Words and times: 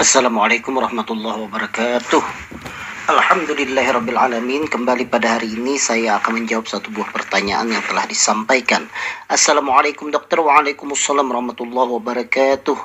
Assalamualaikum 0.00 0.80
warahmatullahi 0.80 1.44
wabarakatuh. 1.44 2.24
Alhamdulillahirrabbilalamin 3.12 4.64
Kembali 4.72 5.04
pada 5.04 5.36
hari 5.36 5.52
ini 5.52 5.76
saya 5.76 6.16
akan 6.16 6.40
menjawab 6.40 6.64
satu 6.64 6.88
buah 6.88 7.12
pertanyaan 7.12 7.68
yang 7.68 7.84
telah 7.84 8.08
disampaikan. 8.08 8.88
Assalamualaikum 9.28 10.08
dokter. 10.08 10.40
Waalaikumsalam 10.40 11.28
warahmatullahi 11.28 12.00
wabarakatuh. 12.00 12.80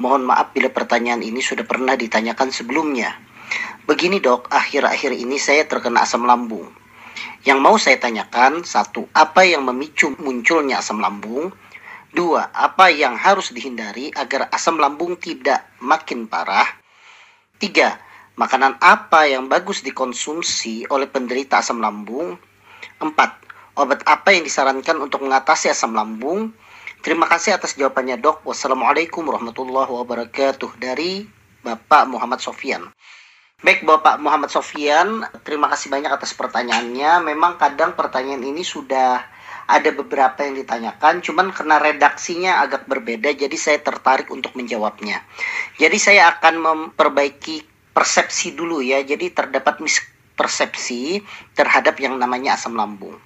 Mohon 0.00 0.32
maaf 0.32 0.56
bila 0.56 0.72
pertanyaan 0.72 1.20
ini 1.20 1.44
sudah 1.44 1.68
pernah 1.68 1.92
ditanyakan 1.92 2.48
sebelumnya. 2.48 3.12
Begini 3.84 4.16
dok, 4.24 4.48
akhir-akhir 4.48 5.12
ini 5.12 5.36
saya 5.36 5.68
terkena 5.68 6.08
asam 6.08 6.24
lambung. 6.24 6.72
Yang 7.44 7.58
mau 7.60 7.76
saya 7.76 8.00
tanyakan 8.00 8.64
Satu, 8.64 9.04
apa 9.12 9.44
yang 9.44 9.60
memicu 9.60 10.08
munculnya 10.24 10.80
asam 10.80 11.04
lambung 11.04 11.52
Dua, 12.16 12.48
apa 12.48 12.88
yang 12.88 13.12
harus 13.20 13.52
dihindari 13.52 14.08
agar 14.16 14.48
asam 14.48 14.80
lambung 14.80 15.20
tidak 15.20 15.68
makin 15.84 16.24
parah? 16.24 16.64
Tiga, 17.60 18.00
makanan 18.40 18.80
apa 18.80 19.28
yang 19.28 19.52
bagus 19.52 19.84
dikonsumsi 19.84 20.88
oleh 20.88 21.12
penderita 21.12 21.60
asam 21.60 21.76
lambung? 21.76 22.40
Empat, 23.04 23.36
obat 23.76 24.00
apa 24.08 24.32
yang 24.32 24.48
disarankan 24.48 24.96
untuk 25.04 25.28
mengatasi 25.28 25.68
asam 25.68 25.92
lambung? 25.92 26.56
Terima 27.04 27.28
kasih 27.28 27.60
atas 27.60 27.76
jawabannya 27.76 28.16
dok. 28.16 28.48
Wassalamualaikum 28.48 29.20
warahmatullahi 29.20 29.92
wabarakatuh 29.92 30.80
dari 30.80 31.28
Bapak 31.60 32.08
Muhammad 32.08 32.40
Sofian. 32.40 32.88
Baik 33.60 33.84
Bapak 33.84 34.16
Muhammad 34.24 34.48
Sofian, 34.48 35.20
terima 35.44 35.68
kasih 35.68 35.92
banyak 35.92 36.08
atas 36.08 36.32
pertanyaannya. 36.32 37.28
Memang 37.28 37.60
kadang 37.60 37.92
pertanyaan 37.92 38.40
ini 38.40 38.64
sudah 38.64 39.35
ada 39.66 39.90
beberapa 39.90 40.46
yang 40.46 40.54
ditanyakan, 40.54 41.22
cuman 41.26 41.50
karena 41.50 41.82
redaksinya 41.82 42.62
agak 42.62 42.86
berbeda, 42.86 43.34
jadi 43.34 43.56
saya 43.58 43.82
tertarik 43.82 44.30
untuk 44.30 44.54
menjawabnya. 44.54 45.26
Jadi 45.76 45.98
saya 45.98 46.38
akan 46.38 46.54
memperbaiki 46.62 47.66
persepsi 47.90 48.54
dulu 48.54 48.78
ya, 48.78 49.02
jadi 49.02 49.34
terdapat 49.34 49.82
mispersepsi 49.82 51.20
terhadap 51.58 51.98
yang 51.98 52.14
namanya 52.14 52.54
asam 52.54 52.78
lambung. 52.78 53.18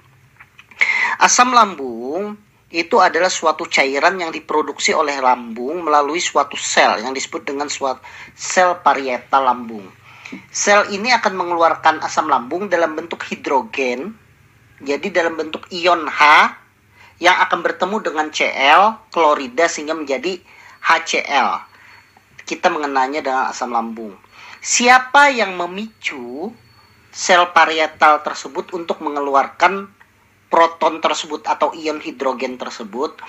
Asam 1.20 1.52
lambung 1.52 2.40
itu 2.70 2.96
adalah 3.02 3.28
suatu 3.28 3.66
cairan 3.66 4.16
yang 4.16 4.30
diproduksi 4.30 4.94
oleh 4.94 5.18
lambung 5.18 5.84
melalui 5.84 6.22
suatu 6.22 6.54
sel 6.54 7.02
yang 7.02 7.12
disebut 7.12 7.42
dengan 7.42 7.66
suatu 7.66 8.00
sel 8.32 8.78
parietal 8.80 9.44
lambung. 9.44 9.84
Sel 10.54 10.86
ini 10.94 11.10
akan 11.10 11.34
mengeluarkan 11.34 11.98
asam 12.06 12.30
lambung 12.30 12.70
dalam 12.70 12.94
bentuk 12.94 13.26
hidrogen 13.26 14.14
jadi 14.80 15.12
dalam 15.12 15.36
bentuk 15.36 15.68
ion 15.68 16.08
H 16.08 16.20
yang 17.20 17.36
akan 17.36 17.60
bertemu 17.60 17.96
dengan 18.00 18.26
Cl, 18.32 18.96
klorida 19.12 19.68
sehingga 19.68 19.92
menjadi 19.92 20.40
HCl. 20.80 21.68
Kita 22.48 22.72
mengenanya 22.72 23.20
dengan 23.20 23.44
asam 23.52 23.76
lambung. 23.76 24.16
Siapa 24.64 25.28
yang 25.28 25.52
memicu 25.56 26.48
sel 27.12 27.44
parietal 27.52 28.24
tersebut 28.24 28.72
untuk 28.72 29.04
mengeluarkan 29.04 29.92
proton 30.48 31.04
tersebut 31.04 31.44
atau 31.44 31.76
ion 31.76 32.00
hidrogen 32.00 32.56
tersebut? 32.56 33.20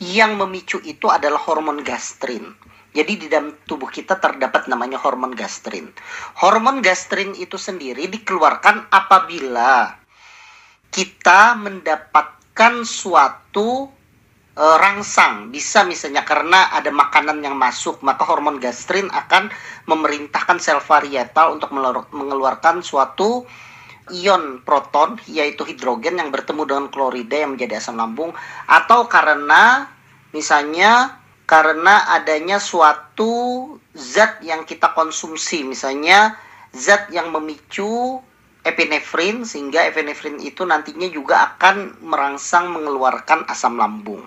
Yang 0.00 0.32
memicu 0.40 0.78
itu 0.80 1.12
adalah 1.12 1.38
hormon 1.44 1.84
gastrin. 1.84 2.56
Jadi 2.96 3.12
di 3.20 3.26
dalam 3.28 3.52
tubuh 3.68 3.92
kita 3.92 4.16
terdapat 4.16 4.72
namanya 4.72 4.96
hormon 4.96 5.36
gastrin. 5.36 5.92
Hormon 6.40 6.80
gastrin 6.80 7.36
itu 7.36 7.60
sendiri 7.60 8.08
dikeluarkan 8.08 8.88
apabila 8.88 10.03
kita 10.94 11.58
mendapatkan 11.58 12.86
suatu 12.86 13.90
e, 14.54 14.62
rangsang. 14.62 15.50
Bisa 15.50 15.82
misalnya 15.82 16.22
karena 16.22 16.70
ada 16.70 16.94
makanan 16.94 17.42
yang 17.42 17.58
masuk 17.58 17.98
maka 18.06 18.22
hormon 18.22 18.62
gastrin 18.62 19.10
akan 19.10 19.50
memerintahkan 19.90 20.62
sel 20.62 20.78
varietal 20.78 21.58
untuk 21.58 21.74
mengeluarkan 22.14 22.86
suatu 22.86 23.42
ion 24.14 24.62
proton 24.62 25.18
yaitu 25.26 25.66
hidrogen 25.66 26.20
yang 26.20 26.30
bertemu 26.30 26.62
dengan 26.62 26.86
klorida 26.94 27.42
yang 27.42 27.58
menjadi 27.58 27.82
asam 27.82 27.98
lambung. 27.98 28.30
Atau 28.70 29.10
karena 29.10 29.90
misalnya 30.30 31.18
karena 31.50 32.14
adanya 32.14 32.62
suatu 32.62 33.66
zat 33.98 34.38
yang 34.46 34.62
kita 34.62 34.94
konsumsi. 34.94 35.66
Misalnya 35.66 36.38
zat 36.70 37.10
yang 37.10 37.34
memicu 37.34 38.22
epinefrin 38.64 39.44
sehingga 39.44 39.84
epinefrin 39.84 40.40
itu 40.40 40.64
nantinya 40.64 41.06
juga 41.12 41.54
akan 41.54 42.00
merangsang 42.00 42.72
mengeluarkan 42.72 43.44
asam 43.46 43.76
lambung. 43.76 44.24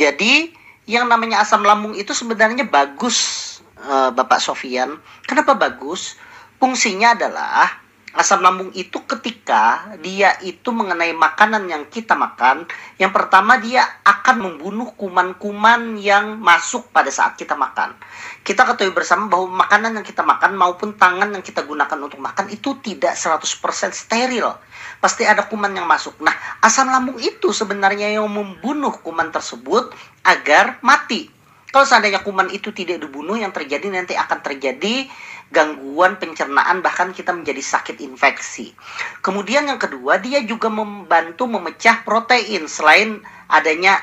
Jadi 0.00 0.56
yang 0.88 1.06
namanya 1.06 1.44
asam 1.44 1.60
lambung 1.60 1.92
itu 1.92 2.16
sebenarnya 2.16 2.64
bagus 2.64 3.60
uh, 3.84 4.08
Bapak 4.08 4.40
Sofian. 4.40 4.96
Kenapa 5.28 5.52
bagus? 5.52 6.16
Fungsinya 6.58 7.14
adalah 7.14 7.87
asam 8.18 8.42
lambung 8.42 8.74
itu 8.74 8.98
ketika 9.06 9.94
dia 10.02 10.34
itu 10.42 10.74
mengenai 10.74 11.14
makanan 11.14 11.70
yang 11.70 11.86
kita 11.86 12.18
makan, 12.18 12.66
yang 12.98 13.14
pertama 13.14 13.62
dia 13.62 13.86
akan 14.02 14.42
membunuh 14.42 14.90
kuman-kuman 14.98 15.94
yang 16.02 16.34
masuk 16.42 16.90
pada 16.90 17.14
saat 17.14 17.38
kita 17.38 17.54
makan. 17.54 17.94
Kita 18.42 18.66
ketahui 18.66 18.90
bersama 18.90 19.30
bahwa 19.30 19.62
makanan 19.62 20.02
yang 20.02 20.06
kita 20.06 20.26
makan 20.26 20.58
maupun 20.58 20.98
tangan 20.98 21.30
yang 21.30 21.46
kita 21.46 21.62
gunakan 21.62 21.98
untuk 22.02 22.18
makan 22.18 22.50
itu 22.50 22.74
tidak 22.82 23.14
100% 23.14 23.94
steril. 23.94 24.50
Pasti 24.98 25.22
ada 25.22 25.46
kuman 25.46 25.70
yang 25.78 25.86
masuk. 25.86 26.18
Nah, 26.18 26.34
asam 26.58 26.90
lambung 26.90 27.22
itu 27.22 27.54
sebenarnya 27.54 28.18
yang 28.18 28.26
membunuh 28.26 28.98
kuman 28.98 29.30
tersebut 29.30 29.94
agar 30.26 30.82
mati. 30.82 31.30
Kalau 31.68 31.84
seandainya 31.84 32.24
kuman 32.24 32.48
itu 32.48 32.72
tidak 32.72 33.04
dibunuh, 33.04 33.36
yang 33.36 33.52
terjadi 33.52 33.92
nanti 33.92 34.16
akan 34.16 34.40
terjadi 34.40 35.04
gangguan 35.48 36.20
pencernaan 36.20 36.84
bahkan 36.84 37.16
kita 37.16 37.32
menjadi 37.32 37.60
sakit 37.64 38.04
infeksi. 38.04 38.76
Kemudian 39.24 39.68
yang 39.68 39.80
kedua 39.80 40.20
dia 40.20 40.44
juga 40.44 40.68
membantu 40.68 41.48
memecah 41.48 42.04
protein 42.04 42.68
selain 42.68 43.24
adanya 43.48 43.96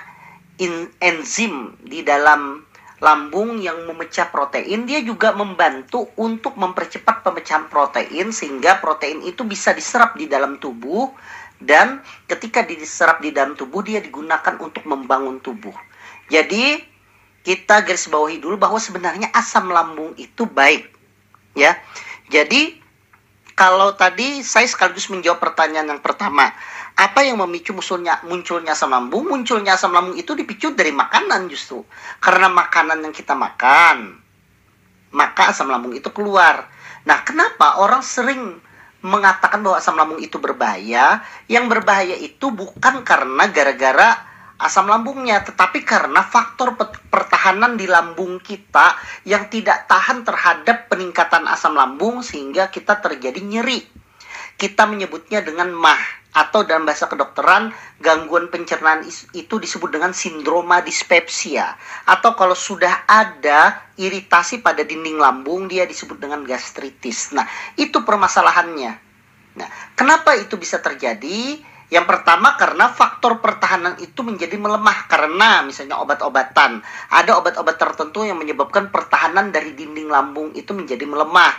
in, 0.58 0.90
enzim 0.98 1.78
di 1.86 2.02
dalam 2.02 2.66
lambung 3.04 3.60
yang 3.60 3.86
memecah 3.86 4.32
protein 4.32 4.88
dia 4.88 5.04
juga 5.04 5.36
membantu 5.36 6.10
untuk 6.18 6.56
mempercepat 6.58 7.22
pemecahan 7.22 7.68
protein 7.70 8.32
sehingga 8.32 8.80
protein 8.80 9.22
itu 9.22 9.46
bisa 9.46 9.76
diserap 9.76 10.16
di 10.16 10.26
dalam 10.26 10.58
tubuh 10.58 11.12
dan 11.62 12.02
ketika 12.26 12.64
diserap 12.66 13.22
di 13.22 13.36
dalam 13.36 13.54
tubuh 13.54 13.84
dia 13.84 14.02
digunakan 14.02 14.58
untuk 14.58 14.88
membangun 14.88 15.44
tubuh. 15.44 15.76
Jadi 16.32 16.82
kita 17.46 17.86
garis 17.86 18.10
bawahi 18.10 18.42
dulu 18.42 18.58
bahwa 18.58 18.82
sebenarnya 18.82 19.30
asam 19.36 19.70
lambung 19.70 20.18
itu 20.18 20.50
baik 20.50 20.95
ya. 21.56 21.80
Jadi 22.30 22.84
kalau 23.56 23.96
tadi 23.96 24.44
saya 24.44 24.68
sekaligus 24.68 25.08
menjawab 25.08 25.40
pertanyaan 25.40 25.96
yang 25.96 26.04
pertama, 26.04 26.52
apa 26.96 27.24
yang 27.24 27.40
memicu 27.40 27.72
munculnya 27.72 28.20
munculnya 28.28 28.76
asam 28.76 28.92
lambung? 28.92 29.32
Munculnya 29.32 29.80
asam 29.80 29.96
lambung 29.96 30.20
itu 30.20 30.36
dipicu 30.36 30.76
dari 30.76 30.92
makanan 30.92 31.48
justru. 31.48 31.84
Karena 32.20 32.52
makanan 32.52 33.00
yang 33.00 33.16
kita 33.16 33.32
makan, 33.32 34.20
maka 35.16 35.56
asam 35.56 35.72
lambung 35.72 35.96
itu 35.96 36.12
keluar. 36.12 36.68
Nah, 37.08 37.24
kenapa 37.24 37.80
orang 37.80 38.04
sering 38.04 38.60
mengatakan 39.00 39.64
bahwa 39.64 39.80
asam 39.80 39.96
lambung 39.96 40.20
itu 40.20 40.36
berbahaya? 40.36 41.24
Yang 41.48 41.66
berbahaya 41.72 42.16
itu 42.20 42.52
bukan 42.52 43.08
karena 43.08 43.48
gara-gara 43.48 44.20
asam 44.56 44.88
lambungnya, 44.88 45.44
tetapi 45.44 45.84
karena 45.84 46.24
faktor 46.24 46.80
pertahanan 47.12 47.76
di 47.76 47.88
lambung 47.88 48.40
kita 48.40 48.96
yang 49.28 49.52
tidak 49.52 49.88
tahan 49.92 50.24
terhadap 50.24 50.88
peningkatan 50.88 51.44
asam 51.48 51.76
lambung 51.76 52.24
sehingga 52.24 52.72
kita 52.72 53.04
terjadi 53.04 53.40
nyeri. 53.44 53.84
Kita 54.56 54.88
menyebutnya 54.88 55.44
dengan 55.44 55.76
mah 55.76 56.00
atau 56.36 56.68
dalam 56.68 56.84
bahasa 56.84 57.08
kedokteran 57.08 57.72
gangguan 58.04 58.52
pencernaan 58.52 59.08
itu 59.32 59.56
disebut 59.56 59.88
dengan 59.88 60.12
sindroma 60.12 60.84
dispepsia 60.84 61.80
atau 62.04 62.36
kalau 62.36 62.56
sudah 62.56 63.08
ada 63.08 63.88
iritasi 63.96 64.60
pada 64.60 64.84
dinding 64.84 65.16
lambung 65.16 65.72
dia 65.72 65.88
disebut 65.88 66.20
dengan 66.20 66.44
gastritis. 66.44 67.32
Nah, 67.32 67.48
itu 67.80 68.04
permasalahannya. 68.04 68.92
Nah, 69.56 69.70
kenapa 69.96 70.36
itu 70.36 70.60
bisa 70.60 70.84
terjadi? 70.84 71.64
Yang 71.94 72.06
pertama 72.10 72.58
karena 72.58 72.90
faktor 72.90 73.38
pertahanan 73.38 73.94
itu 74.02 74.26
menjadi 74.26 74.58
melemah 74.58 75.06
karena 75.06 75.62
misalnya 75.62 76.02
obat-obatan. 76.02 76.82
Ada 77.14 77.38
obat-obat 77.38 77.78
tertentu 77.78 78.26
yang 78.26 78.42
menyebabkan 78.42 78.90
pertahanan 78.90 79.54
dari 79.54 79.78
dinding 79.78 80.10
lambung 80.10 80.50
itu 80.58 80.74
menjadi 80.74 81.06
melemah. 81.06 81.54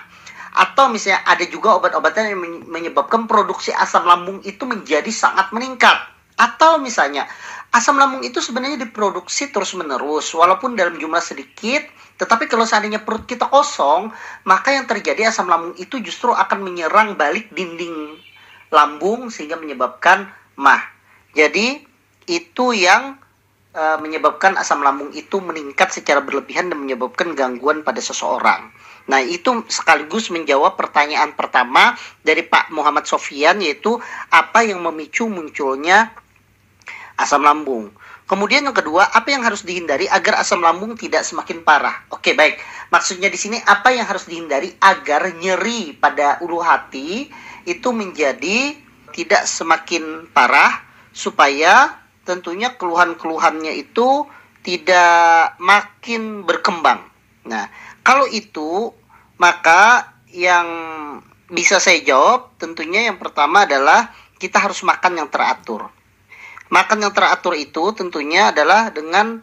Atau 0.56 0.90
misalnya 0.90 1.22
ada 1.28 1.44
juga 1.46 1.78
obat-obatan 1.78 2.32
yang 2.32 2.40
menyebabkan 2.66 3.30
produksi 3.30 3.70
asam 3.70 4.02
lambung 4.02 4.42
itu 4.42 4.66
menjadi 4.66 5.08
sangat 5.14 5.54
meningkat. 5.54 5.94
Atau 6.34 6.82
misalnya 6.82 7.30
asam 7.70 7.94
lambung 7.94 8.26
itu 8.26 8.42
sebenarnya 8.42 8.82
diproduksi 8.82 9.54
terus-menerus 9.54 10.34
walaupun 10.34 10.74
dalam 10.74 10.98
jumlah 10.98 11.22
sedikit 11.22 11.86
tetapi 12.16 12.48
kalau 12.48 12.64
seandainya 12.64 13.04
perut 13.04 13.28
kita 13.28 13.44
kosong, 13.52 14.08
maka 14.48 14.72
yang 14.72 14.88
terjadi 14.88 15.28
asam 15.28 15.52
lambung 15.52 15.76
itu 15.76 16.00
justru 16.00 16.32
akan 16.32 16.64
menyerang 16.64 17.12
balik 17.20 17.52
dinding 17.52 18.16
lambung 18.76 19.32
sehingga 19.32 19.56
menyebabkan 19.56 20.28
mah. 20.60 20.84
Jadi 21.32 21.80
itu 22.28 22.66
yang 22.76 23.16
e, 23.72 23.82
menyebabkan 24.04 24.60
asam 24.60 24.84
lambung 24.84 25.08
itu 25.16 25.40
meningkat 25.40 25.96
secara 25.96 26.20
berlebihan 26.20 26.68
dan 26.68 26.84
menyebabkan 26.84 27.32
gangguan 27.32 27.80
pada 27.80 28.04
seseorang. 28.04 28.68
Nah, 29.06 29.22
itu 29.22 29.62
sekaligus 29.70 30.34
menjawab 30.34 30.74
pertanyaan 30.74 31.32
pertama 31.32 31.94
dari 32.26 32.42
Pak 32.42 32.74
Muhammad 32.74 33.06
Sofian 33.06 33.62
yaitu 33.62 33.96
apa 34.34 34.66
yang 34.66 34.82
memicu 34.82 35.30
munculnya 35.30 36.10
asam 37.16 37.46
lambung. 37.46 37.94
Kemudian 38.26 38.66
yang 38.66 38.74
kedua, 38.74 39.06
apa 39.06 39.30
yang 39.30 39.46
harus 39.46 39.62
dihindari 39.62 40.10
agar 40.10 40.42
asam 40.42 40.58
lambung 40.58 40.98
tidak 40.98 41.22
semakin 41.22 41.62
parah? 41.62 42.02
Oke, 42.10 42.34
baik. 42.34 42.58
Maksudnya 42.90 43.30
di 43.30 43.38
sini 43.38 43.62
apa 43.62 43.94
yang 43.94 44.02
harus 44.02 44.26
dihindari 44.26 44.74
agar 44.82 45.30
nyeri 45.38 45.94
pada 45.94 46.42
ulu 46.42 46.58
hati 46.58 47.30
itu 47.66 47.90
menjadi 47.90 48.78
tidak 49.10 49.44
semakin 49.44 50.30
parah 50.30 50.86
supaya 51.10 51.98
tentunya 52.22 52.74
keluhan-keluhannya 52.74 53.74
itu 53.76 54.26
tidak 54.62 55.54
makin 55.62 56.42
berkembang. 56.42 57.06
Nah, 57.46 57.70
kalau 58.02 58.26
itu 58.26 58.90
maka 59.38 60.14
yang 60.34 60.66
bisa 61.46 61.78
saya 61.78 62.02
jawab 62.02 62.58
tentunya 62.58 63.06
yang 63.06 63.18
pertama 63.22 63.62
adalah 63.62 64.10
kita 64.42 64.58
harus 64.58 64.82
makan 64.82 65.22
yang 65.22 65.28
teratur. 65.30 65.88
Makan 66.66 66.98
yang 67.06 67.14
teratur 67.14 67.54
itu 67.54 67.94
tentunya 67.94 68.50
adalah 68.50 68.90
dengan 68.90 69.38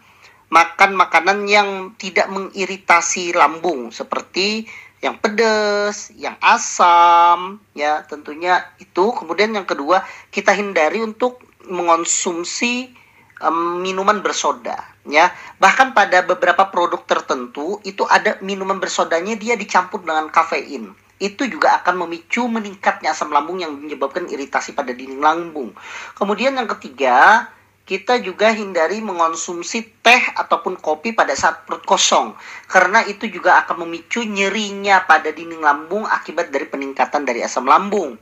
makan 0.51 0.91
makanan 0.93 1.47
yang 1.49 1.69
tidak 1.97 2.27
mengiritasi 2.29 3.33
lambung 3.33 3.89
seperti 3.89 4.67
yang 5.03 5.19
pedas, 5.19 6.15
yang 6.15 6.39
asam, 6.39 7.59
ya 7.75 8.07
tentunya 8.07 8.63
itu. 8.79 9.11
Kemudian 9.11 9.51
yang 9.51 9.67
kedua, 9.67 10.07
kita 10.31 10.55
hindari 10.55 11.03
untuk 11.03 11.43
mengonsumsi 11.67 12.95
um, 13.43 13.83
minuman 13.83 14.23
bersoda, 14.23 14.79
ya. 15.03 15.27
Bahkan 15.59 15.91
pada 15.91 16.23
beberapa 16.23 16.71
produk 16.71 17.03
tertentu 17.03 17.83
itu 17.83 18.07
ada 18.07 18.39
minuman 18.39 18.79
bersodanya 18.79 19.35
dia 19.35 19.59
dicampur 19.59 19.99
dengan 20.07 20.31
kafein 20.31 20.95
itu 21.23 21.47
juga 21.47 21.79
akan 21.79 22.03
memicu 22.03 22.43
meningkatnya 22.51 23.15
asam 23.15 23.31
lambung 23.31 23.63
yang 23.63 23.71
menyebabkan 23.79 24.27
iritasi 24.27 24.75
pada 24.75 24.91
dinding 24.91 25.23
lambung. 25.23 25.71
Kemudian 26.19 26.51
yang 26.59 26.67
ketiga, 26.67 27.47
kita 27.83 28.23
juga 28.23 28.55
hindari 28.55 29.03
mengonsumsi 29.03 29.99
teh 29.99 30.23
ataupun 30.39 30.79
kopi 30.79 31.11
pada 31.11 31.35
saat 31.35 31.67
perut 31.67 31.83
kosong 31.83 32.31
karena 32.71 33.03
itu 33.03 33.27
juga 33.27 33.59
akan 33.63 33.83
memicu 33.83 34.23
nyerinya 34.23 35.03
pada 35.03 35.35
dinding 35.35 35.59
lambung 35.59 36.07
akibat 36.07 36.47
dari 36.47 36.63
peningkatan 36.71 37.27
dari 37.27 37.43
asam 37.43 37.67
lambung. 37.67 38.15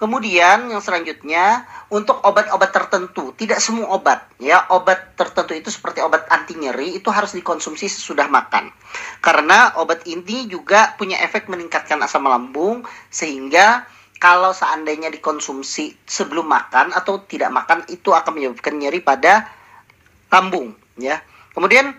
Kemudian 0.00 0.72
yang 0.72 0.80
selanjutnya 0.80 1.68
untuk 1.92 2.24
obat-obat 2.24 2.72
tertentu, 2.72 3.36
tidak 3.36 3.60
semua 3.60 3.92
obat 3.92 4.32
ya, 4.40 4.64
obat 4.72 5.12
tertentu 5.12 5.52
itu 5.52 5.68
seperti 5.68 6.00
obat 6.00 6.24
anti 6.32 6.56
nyeri 6.56 6.96
itu 6.96 7.12
harus 7.12 7.36
dikonsumsi 7.36 7.84
sesudah 7.84 8.24
makan. 8.32 8.72
Karena 9.20 9.76
obat 9.76 10.08
ini 10.08 10.48
juga 10.48 10.96
punya 10.96 11.20
efek 11.20 11.52
meningkatkan 11.52 12.00
asam 12.00 12.24
lambung 12.24 12.80
sehingga 13.12 13.84
kalau 14.20 14.52
seandainya 14.52 15.08
dikonsumsi 15.08 15.96
sebelum 16.04 16.44
makan 16.44 16.92
atau 16.92 17.24
tidak 17.24 17.48
makan 17.50 17.88
itu 17.88 18.12
akan 18.12 18.36
menyebabkan 18.36 18.76
nyeri 18.76 19.00
pada 19.00 19.48
lambung 20.28 20.76
ya. 21.00 21.24
Kemudian 21.56 21.96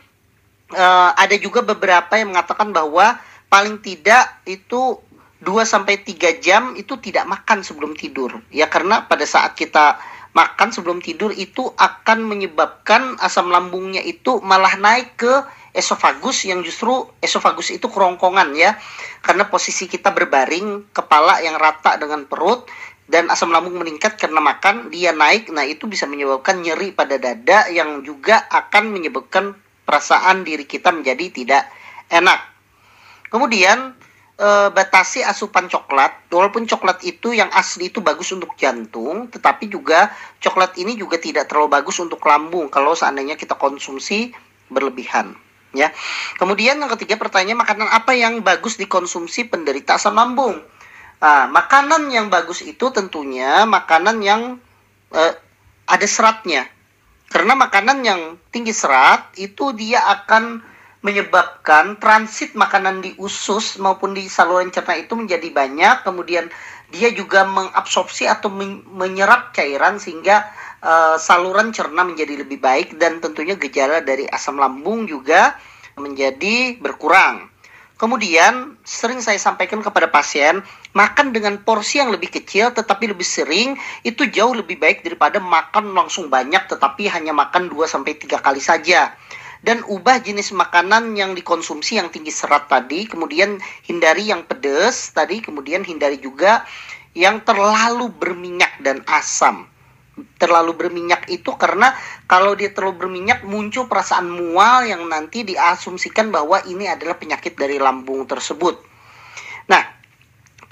uh, 0.71 1.11
ada 1.17 1.35
juga 1.41 1.65
beberapa 1.65 2.13
yang 2.15 2.31
mengatakan 2.31 2.69
bahwa 2.69 3.17
paling 3.49 3.81
tidak 3.81 4.39
itu 4.45 5.01
2 5.41 5.65
sampai 5.65 6.05
3 6.05 6.37
jam 6.37 6.77
itu 6.77 6.93
tidak 7.01 7.25
makan 7.25 7.65
sebelum 7.65 7.97
tidur. 7.97 8.37
Ya 8.53 8.69
karena 8.69 9.09
pada 9.09 9.25
saat 9.25 9.57
kita 9.57 9.97
makan 10.31 10.69
sebelum 10.71 11.01
tidur 11.01 11.33
itu 11.33 11.73
akan 11.75 12.23
menyebabkan 12.23 13.19
asam 13.19 13.49
lambungnya 13.51 13.99
itu 13.99 14.39
malah 14.45 14.77
naik 14.79 15.17
ke 15.19 15.33
esofagus 15.71 16.43
yang 16.47 16.61
justru 16.61 17.07
esofagus 17.23 17.71
itu 17.71 17.87
kerongkongan 17.87 18.55
ya. 18.55 18.75
Karena 19.23 19.47
posisi 19.47 19.87
kita 19.87 20.11
berbaring, 20.11 20.91
kepala 20.91 21.39
yang 21.39 21.55
rata 21.55 21.95
dengan 21.95 22.27
perut 22.27 22.67
dan 23.11 23.27
asam 23.27 23.51
lambung 23.51 23.75
meningkat 23.75 24.15
karena 24.15 24.39
makan, 24.39 24.87
dia 24.91 25.11
naik. 25.11 25.51
Nah, 25.51 25.67
itu 25.67 25.87
bisa 25.87 26.07
menyebabkan 26.07 26.63
nyeri 26.63 26.95
pada 26.95 27.19
dada 27.19 27.67
yang 27.67 28.03
juga 28.07 28.47
akan 28.47 28.91
menyebabkan 28.91 29.55
perasaan 29.83 30.47
diri 30.47 30.63
kita 30.63 30.95
menjadi 30.95 31.25
tidak 31.31 31.63
enak. 32.07 32.39
Kemudian 33.27 33.95
e, 34.39 34.47
batasi 34.71 35.23
asupan 35.27 35.67
coklat. 35.67 36.31
Walaupun 36.31 36.63
coklat 36.63 37.03
itu 37.03 37.35
yang 37.35 37.51
asli 37.51 37.91
itu 37.91 37.99
bagus 37.99 38.31
untuk 38.31 38.55
jantung, 38.55 39.27
tetapi 39.27 39.67
juga 39.67 40.11
coklat 40.39 40.79
ini 40.79 40.95
juga 40.95 41.19
tidak 41.19 41.51
terlalu 41.51 41.75
bagus 41.79 41.99
untuk 41.99 42.23
lambung 42.23 42.71
kalau 42.71 42.95
seandainya 42.95 43.35
kita 43.35 43.59
konsumsi 43.59 44.31
berlebihan. 44.71 45.35
Ya. 45.71 45.95
Kemudian 46.35 46.79
yang 46.79 46.91
ketiga 46.99 47.15
pertanyaan 47.15 47.63
makanan 47.63 47.87
apa 47.87 48.11
yang 48.11 48.43
bagus 48.43 48.75
dikonsumsi 48.75 49.47
penderita 49.47 49.95
asam 49.95 50.19
lambung? 50.19 50.59
Nah, 51.21 51.45
makanan 51.47 52.11
yang 52.11 52.27
bagus 52.27 52.65
itu 52.65 52.91
tentunya 52.91 53.63
makanan 53.63 54.19
yang 54.19 54.41
e, 55.13 55.21
ada 55.87 56.07
seratnya. 56.07 56.67
Karena 57.31 57.55
makanan 57.55 58.03
yang 58.03 58.21
tinggi 58.51 58.75
serat 58.75 59.31
itu 59.39 59.71
dia 59.71 60.03
akan 60.03 60.59
menyebabkan 61.01 61.97
transit 61.97 62.53
makanan 62.53 63.01
di 63.01 63.17
usus 63.17 63.81
maupun 63.81 64.13
di 64.13 64.29
saluran 64.29 64.69
cerna 64.69 64.93
itu 65.01 65.17
menjadi 65.17 65.49
banyak 65.49 66.05
kemudian 66.05 66.45
dia 66.93 67.09
juga 67.09 67.41
mengabsorpsi 67.47 68.29
atau 68.29 68.53
menyerap 68.93 69.49
cairan 69.55 69.97
sehingga 69.97 70.45
uh, 70.81 71.15
saluran 71.17 71.71
cerna 71.71 72.03
menjadi 72.03 72.41
lebih 72.41 72.61
baik 72.61 72.97
dan 72.97 73.21
tentunya 73.21 73.57
gejala 73.57 74.01
dari 74.01 74.27
asam 74.29 74.57
lambung 74.57 75.05
juga 75.05 75.57
menjadi 75.97 76.77
berkurang. 76.81 77.49
Kemudian 78.01 78.81
sering 78.81 79.21
saya 79.21 79.37
sampaikan 79.37 79.85
kepada 79.85 80.09
pasien, 80.09 80.65
makan 80.97 81.29
dengan 81.37 81.61
porsi 81.61 82.01
yang 82.01 82.09
lebih 82.09 82.33
kecil 82.33 82.73
tetapi 82.73 83.13
lebih 83.13 83.25
sering 83.25 83.77
itu 84.01 84.25
jauh 84.25 84.57
lebih 84.57 84.81
baik 84.81 85.05
daripada 85.05 85.37
makan 85.37 85.93
langsung 85.93 86.25
banyak 86.25 86.65
tetapi 86.65 87.05
hanya 87.13 87.29
makan 87.29 87.69
2 87.69 87.77
sampai 87.85 88.17
3 88.17 88.41
kali 88.41 88.57
saja 88.57 89.13
dan 89.61 89.85
ubah 89.85 90.17
jenis 90.25 90.57
makanan 90.57 91.13
yang 91.13 91.37
dikonsumsi 91.37 92.01
yang 92.01 92.09
tinggi 92.09 92.33
serat 92.33 92.65
tadi, 92.65 93.05
kemudian 93.05 93.61
hindari 93.85 94.33
yang 94.33 94.49
pedas 94.49 95.13
tadi, 95.13 95.37
kemudian 95.37 95.85
hindari 95.85 96.17
juga 96.17 96.65
yang 97.13 97.45
terlalu 97.45 98.09
berminyak 98.09 98.81
dan 98.81 99.05
asam. 99.05 99.69
Terlalu 100.11 100.75
berminyak 100.75 101.31
itu 101.31 101.55
karena 101.55 101.95
kalau 102.27 102.51
dia 102.51 102.75
terlalu 102.75 103.07
berminyak 103.07 103.47
muncul 103.47 103.87
perasaan 103.87 104.27
mual 104.27 104.83
yang 104.83 105.07
nanti 105.07 105.47
diasumsikan 105.47 106.29
bahwa 106.29 106.59
ini 106.67 106.89
adalah 106.91 107.15
penyakit 107.15 107.55
dari 107.55 107.79
lambung 107.79 108.27
tersebut. 108.27 108.75
Nah, 109.71 110.01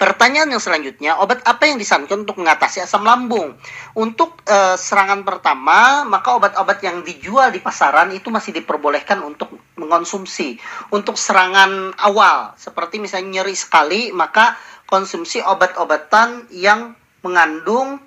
Pertanyaan 0.00 0.48
yang 0.48 0.64
selanjutnya, 0.64 1.20
obat 1.20 1.44
apa 1.44 1.68
yang 1.68 1.76
disarankan 1.76 2.24
untuk 2.24 2.40
mengatasi 2.40 2.80
asam 2.80 3.04
lambung? 3.04 3.52
Untuk 3.92 4.40
e, 4.48 4.80
serangan 4.80 5.28
pertama, 5.28 6.08
maka 6.08 6.40
obat-obat 6.40 6.80
yang 6.80 7.04
dijual 7.04 7.52
di 7.52 7.60
pasaran 7.60 8.08
itu 8.08 8.32
masih 8.32 8.56
diperbolehkan 8.56 9.20
untuk 9.20 9.52
mengonsumsi. 9.76 10.56
Untuk 10.88 11.20
serangan 11.20 11.92
awal, 12.00 12.56
seperti 12.56 12.96
misalnya 12.96 13.44
nyeri 13.44 13.52
sekali, 13.52 14.08
maka 14.08 14.56
konsumsi 14.88 15.44
obat-obatan 15.44 16.48
yang 16.48 16.96
mengandung 17.20 18.00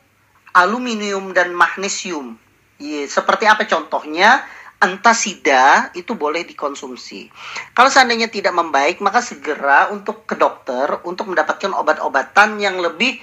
aluminium 0.54 1.34
dan 1.34 1.52
magnesium. 1.54 2.38
Iya, 2.78 3.10
seperti 3.10 3.46
apa 3.50 3.66
contohnya? 3.66 4.46
antasida 4.84 5.96
itu 5.96 6.12
boleh 6.12 6.44
dikonsumsi. 6.44 7.32
Kalau 7.72 7.88
seandainya 7.88 8.28
tidak 8.28 8.52
membaik, 8.52 9.00
maka 9.00 9.24
segera 9.24 9.88
untuk 9.96 10.28
ke 10.28 10.36
dokter 10.36 11.00
untuk 11.08 11.32
mendapatkan 11.32 11.72
obat-obatan 11.72 12.60
yang 12.60 12.84
lebih 12.84 13.16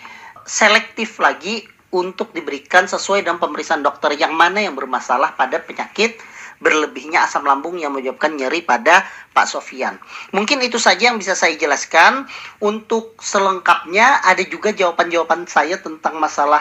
selektif 0.48 1.20
lagi 1.20 1.68
untuk 1.92 2.32
diberikan 2.32 2.88
sesuai 2.88 3.28
dengan 3.28 3.36
pemeriksaan 3.36 3.84
dokter 3.84 4.16
yang 4.16 4.32
mana 4.32 4.64
yang 4.64 4.72
bermasalah 4.72 5.36
pada 5.36 5.60
penyakit 5.60 6.16
berlebihnya 6.60 7.24
asam 7.24 7.42
lambung 7.48 7.80
yang 7.80 7.92
menyebabkan 7.96 8.36
nyeri 8.36 8.60
pada 8.60 9.04
Pak 9.32 9.48
Sofian. 9.48 9.96
Mungkin 10.36 10.60
itu 10.60 10.76
saja 10.76 11.08
yang 11.08 11.16
bisa 11.16 11.32
saya 11.32 11.56
jelaskan. 11.56 12.28
Untuk 12.60 13.16
selengkapnya 13.16 14.20
ada 14.20 14.44
juga 14.44 14.70
jawaban-jawaban 14.76 15.48
saya 15.48 15.80
tentang 15.80 16.20
masalah 16.20 16.60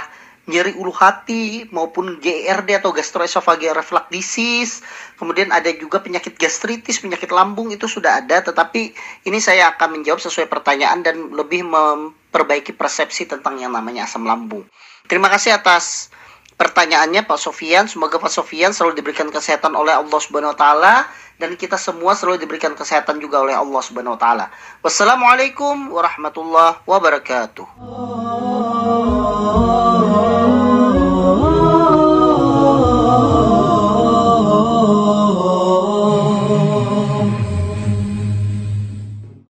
nyeri 0.50 0.74
ulu 0.74 0.90
hati 0.90 1.70
maupun 1.70 2.18
GERD 2.18 2.82
atau 2.82 2.90
gastroesophageal 2.90 3.78
reflux 3.78 4.10
disease. 4.10 4.82
Kemudian 5.22 5.54
ada 5.54 5.70
juga 5.78 6.02
penyakit 6.02 6.34
gastritis, 6.36 6.98
penyakit 6.98 7.30
lambung 7.30 7.70
itu 7.70 7.86
sudah 7.86 8.26
ada, 8.26 8.42
tetapi 8.42 8.98
ini 9.30 9.38
saya 9.38 9.70
akan 9.78 10.02
menjawab 10.02 10.18
sesuai 10.18 10.50
pertanyaan 10.50 11.06
dan 11.06 11.30
lebih 11.30 11.62
memperbaiki 11.70 12.74
persepsi 12.74 13.30
tentang 13.30 13.62
yang 13.62 13.78
namanya 13.78 14.10
asam 14.10 14.26
lambung. 14.26 14.66
Terima 15.06 15.30
kasih 15.30 15.54
atas 15.54 16.10
pertanyaannya 16.58 17.24
Pak 17.30 17.40
Sofian. 17.40 17.86
Semoga 17.86 18.18
Pak 18.18 18.34
Sofian 18.34 18.74
selalu 18.74 19.00
diberikan 19.00 19.30
kesehatan 19.30 19.78
oleh 19.78 19.96
Allah 19.96 20.20
Subhanahu 20.20 20.52
wa 20.52 20.60
taala 20.60 20.96
dan 21.40 21.56
kita 21.56 21.80
semua 21.80 22.14
selalu 22.20 22.44
diberikan 22.44 22.76
kesehatan 22.76 23.24
juga 23.24 23.40
oleh 23.40 23.56
Allah 23.56 23.80
Subhanahu 23.80 24.20
wa 24.20 24.22
taala. 24.22 24.46
Wassalamualaikum 24.84 25.94
warahmatullahi 25.96 26.84
wabarakatuh. 26.84 28.29